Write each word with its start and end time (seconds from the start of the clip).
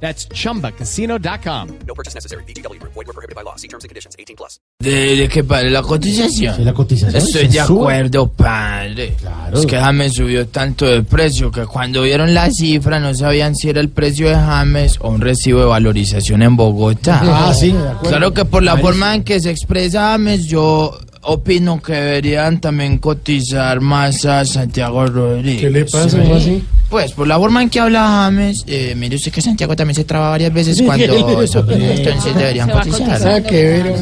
That's 0.00 0.28
chumbacasino.com. 0.28 1.68
No 1.86 1.94
purchase 1.94 2.14
necessary. 2.14 2.44
BGW. 2.44 2.78
Void 2.82 3.06
were 3.06 3.12
prohibited 3.12 3.34
by 3.34 3.42
law. 3.42 3.56
See 3.56 3.68
terms 3.68 3.84
and 3.84 3.88
conditions. 3.88 4.14
18 4.18 4.36
plus. 4.36 4.60
De, 4.78 5.16
de 5.16 5.28
que 5.28 5.42
la 5.42 5.82
cotización. 5.82 6.56
Sí, 6.56 6.64
la 6.64 6.74
cotización 6.74 7.16
Estoy 7.16 7.48
de 7.48 7.64
sube. 7.64 7.82
acuerdo, 7.82 8.28
padre. 8.28 9.14
Claro. 9.18 9.58
Es 9.58 9.66
que 9.66 9.76
James 9.78 10.12
subió 10.14 10.46
tanto 10.48 10.84
de 10.86 11.02
precio 11.02 11.50
que 11.50 11.64
cuando 11.66 12.02
vieron 12.02 12.34
la 12.34 12.50
cifra 12.50 13.00
no 13.00 13.14
sabían 13.14 13.54
si 13.54 13.70
era 13.70 13.80
el 13.80 13.88
precio 13.88 14.28
de 14.28 14.34
James 14.34 14.98
o 15.00 15.08
un 15.08 15.20
recibo 15.20 15.60
de 15.60 15.66
valorización 15.66 16.42
en 16.42 16.56
Bogotá. 16.56 17.20
Ah, 17.24 17.54
sí, 17.54 17.72
de 17.72 17.78
acuerdo. 17.78 18.08
Claro 18.08 18.34
que 18.34 18.44
por 18.44 18.62
la 18.62 18.76
forma 18.76 19.14
en 19.14 19.24
que 19.24 19.40
se 19.40 19.50
expresa 19.50 20.10
James, 20.12 20.44
yo 20.46 20.98
opino 21.26 21.80
que 21.82 21.92
deberían 21.92 22.60
también 22.60 22.98
cotizar 22.98 23.80
más 23.80 24.24
a 24.24 24.44
Santiago 24.44 25.06
Rodríguez. 25.06 25.60
¿Qué 25.60 25.70
le 25.70 25.84
pasa? 25.84 26.18
¿Cómo 26.18 26.36
así? 26.36 26.62
Pues 26.88 27.12
por 27.12 27.26
la 27.26 27.36
forma 27.36 27.62
en 27.62 27.68
que 27.68 27.80
habla 27.80 28.06
James, 28.06 28.62
eh, 28.68 28.94
mire 28.96 29.16
usted 29.16 29.32
que 29.32 29.42
Santiago 29.42 29.74
también 29.74 29.96
se 29.96 30.04
traba 30.04 30.30
varias 30.30 30.52
veces 30.52 30.80
cuando 30.80 31.04
entonces 31.16 32.34
deberían 32.36 32.70
cotizar. 32.70 33.00
cotizar. 33.08 33.28
Ah, 33.28 33.42
qué. 33.42 33.94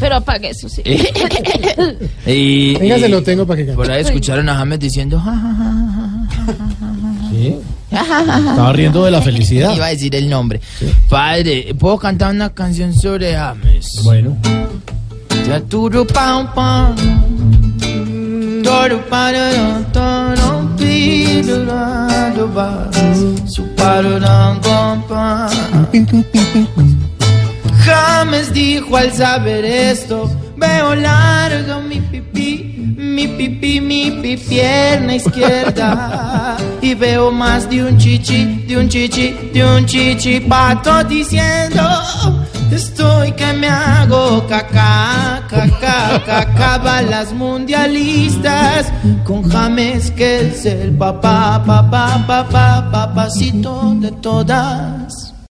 Pero 0.00 0.16
apague 0.16 0.48
eso, 0.48 0.68
sí. 0.68 0.82
y, 2.26 2.76
Venga, 2.78 2.98
se 2.98 3.08
lo 3.10 3.22
tengo 3.22 3.46
para 3.46 3.58
que 3.58 3.66
cante. 3.66 3.76
por 3.76 3.90
ahí 3.90 4.00
escucharon 4.02 4.48
a 4.48 4.54
James 4.56 4.80
diciendo 4.80 5.20
ja, 5.20 5.32
ja, 5.36 5.54
ja, 6.46 7.30
Sí. 7.30 7.56
Estaba 7.90 8.72
riendo 8.72 9.04
de 9.04 9.10
la 9.10 9.20
felicidad. 9.20 9.74
iba 9.74 9.86
a 9.86 9.90
decir 9.90 10.14
el 10.14 10.30
nombre. 10.30 10.60
Padre, 11.08 11.74
¿puedo 11.78 11.98
cantar 11.98 12.34
una 12.34 12.54
canción 12.54 12.94
sobre 12.94 13.34
James? 13.34 14.00
Bueno. 14.02 14.36
Ya 15.50 15.58
turu 15.70 16.04
pam 16.06 16.46
pam. 16.54 16.94
Toru 18.62 18.98
pirurando 20.78 22.44
ba. 22.54 22.68
Su 23.52 23.62
pararam 23.74 24.60
pam 24.62 25.02
pam. 25.08 25.50
James 27.84 28.52
dijo 28.52 28.96
al 28.96 29.10
saber 29.10 29.64
esto, 29.64 30.30
veo 30.56 30.94
largo 30.94 31.80
mi 31.88 31.98
pipí, 32.00 32.94
mi 32.96 33.26
pipí, 33.26 33.80
mi 33.80 34.02
pi 34.22 34.36
pierna 34.36 35.14
izquierda. 35.16 36.56
Y 36.82 36.94
veo 36.94 37.30
más 37.30 37.68
de 37.68 37.84
un 37.84 37.98
chichi, 37.98 38.64
de 38.66 38.78
un 38.78 38.88
chichi, 38.88 39.50
de 39.52 39.62
un 39.62 39.84
chichi 39.84 40.40
pato 40.40 41.04
diciendo, 41.04 41.82
estoy 42.72 43.32
que 43.32 43.52
me 43.52 43.68
hago 43.68 44.46
caca, 44.48 45.19
caca, 46.24 46.78
balas 46.78 47.32
mundialistas. 47.32 48.92
Con 49.24 49.42
James 49.48 50.10
que 50.12 50.48
es 50.48 50.66
el 50.66 50.96
papá, 50.96 51.62
papá, 51.64 52.24
papá, 52.26 52.88
papacito 52.90 53.94
de 53.96 54.10
todas. 54.12 55.19